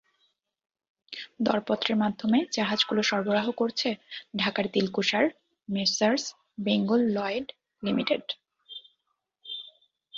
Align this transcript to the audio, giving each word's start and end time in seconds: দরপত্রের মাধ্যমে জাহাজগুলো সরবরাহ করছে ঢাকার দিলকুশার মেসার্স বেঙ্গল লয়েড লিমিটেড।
দরপত্রের 1.41 1.95
মাধ্যমে 1.97 2.39
জাহাজগুলো 2.51 3.01
সরবরাহ 3.03 3.47
করছে 3.51 3.89
ঢাকার 4.37 4.65
দিলকুশার 4.71 5.25
মেসার্স 5.69 6.23
বেঙ্গল 6.59 7.01
লয়েড 7.17 7.47
লিমিটেড। 7.83 8.25